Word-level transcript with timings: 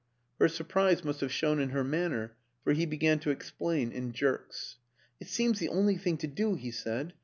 Her 0.39 0.47
surprise 0.47 1.03
must 1.03 1.21
have 1.21 1.31
shown 1.31 1.59
in 1.59 1.69
her 1.69 1.83
manner, 1.83 2.35
for 2.63 2.73
he 2.73 2.87
began 2.87 3.19
to 3.19 3.29
explain 3.29 3.91
in 3.91 4.13
jerks." 4.13 4.77
It 5.21 5.27
seems 5.27 5.59
the 5.59 5.69
only 5.69 5.95
thing 5.99 6.17
to 6.17 6.27
do," 6.27 6.55
he 6.55 6.71
said. 6.71 7.13